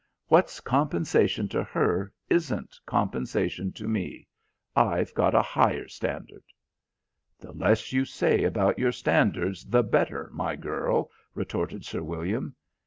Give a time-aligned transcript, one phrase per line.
[0.29, 4.27] What's compensation to her isn't compensation to me.
[4.75, 6.41] I've got a higher standard."
[7.37, 12.55] "The less you say about your standards, the better, my girl," retorted Sir William.